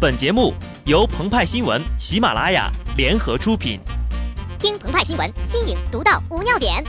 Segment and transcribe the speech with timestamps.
[0.00, 0.54] 本节目
[0.86, 3.78] 由澎湃新闻、喜马拉雅联合出品。
[4.58, 6.82] 听澎湃新闻，新颖独到，无尿点。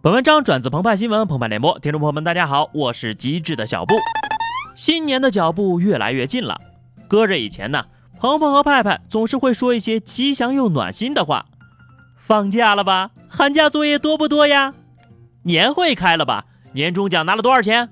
[0.00, 3.96] 本文章转自澎湃新闻、澎湃联播，听众朋友们，大家好，我是机智的小布。
[4.74, 6.58] 新年的脚步越来越近了，
[7.06, 7.84] 搁着以前呢，
[8.18, 11.44] 鹏鹏和派派总是会说一些吉祥又暖心的话。
[12.16, 13.10] 放假了吧？
[13.32, 14.74] 寒假作业多不多呀？
[15.44, 16.44] 年会开了吧？
[16.72, 17.88] 年终奖拿了多少钱？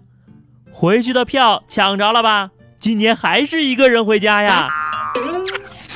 [0.73, 2.51] 回去的票抢着了吧？
[2.81, 4.69] 今年还是一个人回家呀？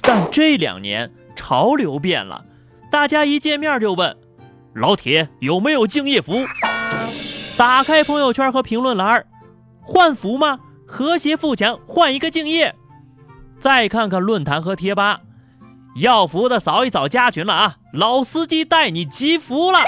[0.03, 2.45] 但这两年潮流变了，
[2.91, 4.17] 大家一见面就问。
[4.75, 6.47] 老铁有没有敬业福？
[7.57, 9.27] 打开朋友圈和评论栏，
[9.81, 10.61] 换福吗？
[10.87, 12.75] 和谐富强，换一个敬业。
[13.59, 15.21] 再看看论坛和贴吧，
[15.97, 17.77] 要福的扫一扫加群了啊！
[17.93, 19.81] 老司机带你集福了。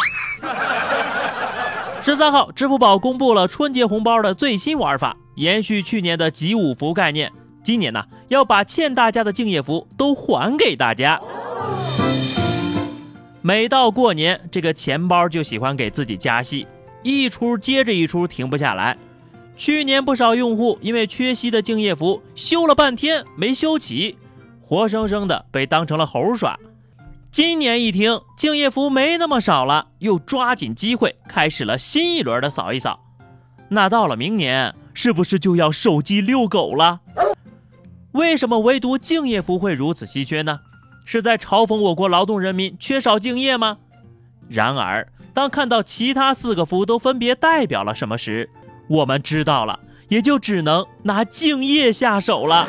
[2.03, 11.19] 十三号，支付宝公布了春节红包的最新玩法，延续去年的集五福概念，今年呢要把欠大家的敬业福都还给大家。
[13.41, 16.67] 每到过年，这个钱包就喜欢给自己加戏，
[17.03, 18.99] 一出接着一出，停不下来。
[19.57, 24.19] 去年不少用户因为缺席的敬业福，修了半天没修齐，
[24.67, 26.59] 活生生的被当成了猴耍。
[27.31, 32.99] 今年一听敬业福没那么少了，又抓紧机会开始了新一轮的扫一扫。
[33.69, 37.01] 那到了明年，是不是就要手机遛狗了？
[38.13, 40.61] 为什么唯独敬业福会如此稀缺呢？
[41.05, 43.77] 是在嘲讽我国劳动人民缺少敬业吗？
[44.49, 48.49] 然而，当看到其他四个福都分别代表了什么时，
[48.89, 52.67] 我们知道了，也就只能拿敬业下手了。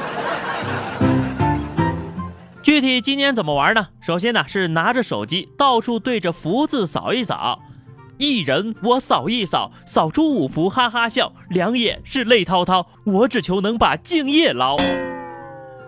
[2.65, 3.89] 具体今年怎么玩呢？
[4.01, 7.59] 首先呢是拿着手机到处对着福字扫一扫，
[8.17, 14.75] 一人我扫一扫，扫出五福哈哈笑，两眼是泪滔滔，我只求能把敬业捞。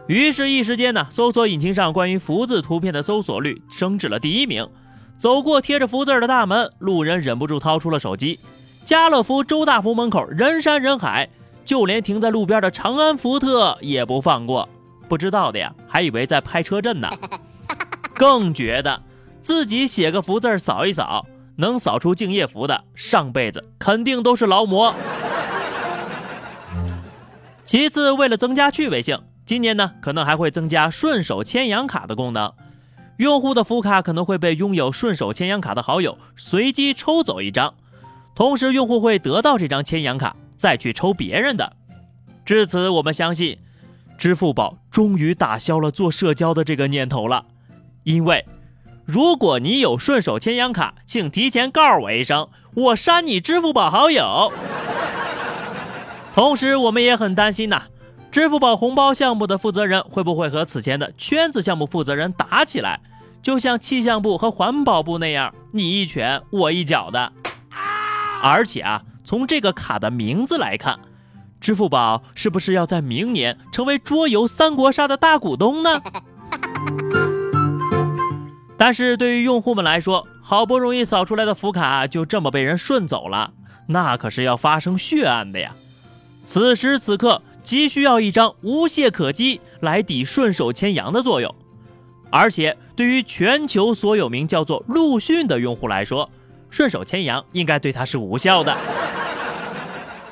[0.05, 4.69] 于是，一时间呢，搜索引擎上关于福字图片的搜索率升至了第一名。
[5.17, 8.39] 走过贴着福字的大门，路人忍不住掏出了手机。
[8.85, 11.27] 家乐福周大福门口人山人海，
[11.65, 14.69] 就连停在路边的长安福特也不放过。
[15.07, 17.09] 不知道的呀，还以为在拍车震呢。
[18.13, 19.01] 更觉得
[19.41, 21.25] 自己写个福字扫一扫，
[21.57, 24.93] 能扫出敬业福的，上辈子肯定都是劳模。
[27.63, 29.21] 其次，为了增加趣味性。
[29.45, 32.51] 今年呢，可能还会增加顺手牵羊卡的功能，
[33.15, 37.73] 用户的福卡可能会被拥有顺手牵羊卡的好友随机抽走一张，
[38.35, 41.71] 同时用户会得到这张牵羊卡，再去抽别人的。
[42.43, 43.57] 至此，我们相信，
[44.17, 47.45] 支付宝终于打消了做社交的这个念头了，
[48.03, 48.45] 因为
[49.05, 54.51] 如果你有顺手牵羊卡，请提前告诉我一声，我删你支付宝好友。
[56.33, 57.83] 同时，我们也很担心呐。
[58.29, 62.99] 支付宝红包项目的负责人会不会和此前的圈子项目负责人打起来？
[63.41, 67.31] 就像气象部和环保部那样，你一拳我一脚的。
[68.43, 70.99] 而且啊，从这个卡的名字来看，
[71.59, 76.01] 支付宝是不是要在明年成为桌游三国杀的大股东呢？
[78.77, 83.53] 但是对于用户们来说，好不容易扫出来的福卡就这么被人顺走了，
[83.87, 85.71] 那可是要发生血案的呀！
[86.45, 87.41] 此时此刻。
[87.63, 91.53] 急需要一张无懈可击来抵顺手牵羊的作用，
[92.31, 96.29] 而且对于全球所有名叫做陆逊的用户来说，
[96.69, 98.73] 顺手牵羊应该对他是无效的。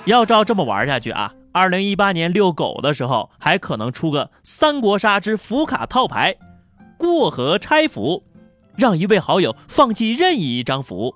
[0.06, 6.36] 要照这么玩下去啊，二零一八年遛狗的时候还可能出个三国杀之福卡套牌，
[6.98, 8.24] 过河拆福，
[8.76, 11.16] 让一位好友放弃任意一张福，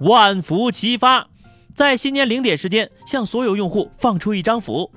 [0.00, 1.28] 万福齐发，
[1.74, 4.90] 在新年零点时间向所有用户放出一张福。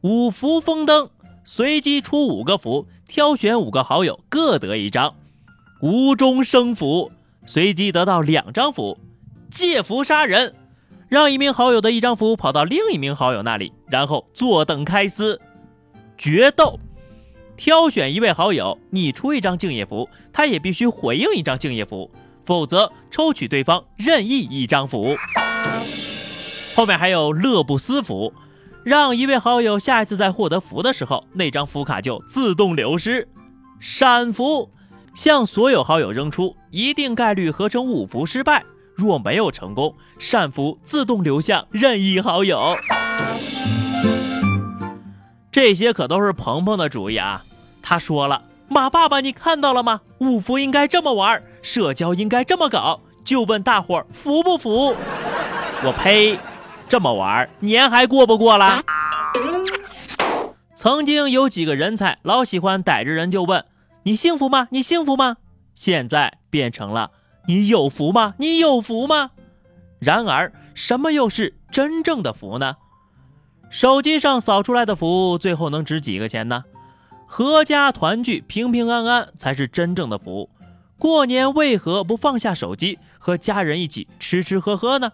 [0.00, 1.10] 五福封灯，
[1.44, 5.14] 随机出五个福，挑选五个好友各得一张。
[5.82, 7.12] 无中生福，
[7.44, 8.98] 随机得到两张福。
[9.50, 10.54] 借福杀人，
[11.08, 15.40] 让一名好友的一张福跑到另一名好友那里，然后坐等开撕。
[16.18, 16.78] 决斗，
[17.56, 22.10] 挑选一位好友，你出一张敬业福，他也必须回应一张敬业福，
[22.44, 25.16] 否则抽取对方任意一张福。
[26.74, 28.32] 后面还有乐不思福。
[28.84, 33.28] 让一位好友下一次在获得福的时候，那张福卡就自动流失。
[33.80, 34.70] 闪福，
[35.14, 38.64] 向所有好友扔出，一定概率合成五福失败。
[38.98, 42.76] 若没有成功，善福自动流向任意好友。
[45.52, 47.44] 这些可都是鹏鹏的主意啊！
[47.80, 50.00] 他说了：“马爸爸，你看到了吗？
[50.18, 54.96] 五福应该这么玩，社交应该这么搞，就问大伙儿服不服？
[55.84, 56.36] 我呸！
[56.88, 58.82] 这么玩年还过不过了？
[60.74, 63.64] 曾经有几个人才老喜欢逮着人就问
[64.02, 64.66] 你幸福吗？
[64.72, 65.36] 你幸福吗？
[65.72, 67.12] 现在变成了
[67.48, 68.34] 你有福吗？
[68.36, 69.30] 你有福吗？
[70.00, 72.76] 然而，什么又是真正的福呢？
[73.70, 76.64] 手机上扫出来的福，最后能值几个钱呢？
[77.26, 80.50] 阖家团聚、平平安安才是真正的福。
[80.98, 85.10] 过年为何不放下手机，和家人一起吃吃喝喝呢？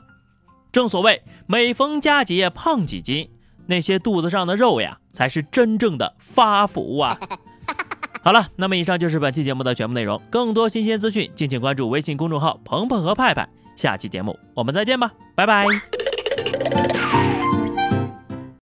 [0.72, 3.30] 正所谓每逢佳节胖几斤，
[3.66, 7.16] 那些肚子上的肉呀，才是真正的发福啊！
[8.24, 10.20] 好了，那么以上就是本期节目的全部内容。
[10.30, 13.46] 更多新鲜资讯，敬请关注微信公众号“鹏鹏和派派”。
[13.76, 15.66] 下期节目我们再见吧，拜拜。